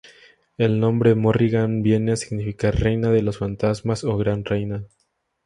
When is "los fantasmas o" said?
3.21-4.17